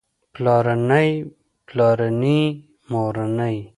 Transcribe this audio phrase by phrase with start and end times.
[0.33, 1.09] پلارنی
[1.67, 2.39] پلارني
[2.91, 3.57] مورنۍ